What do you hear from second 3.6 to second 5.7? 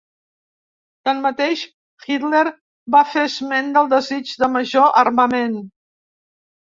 del desig de major armament.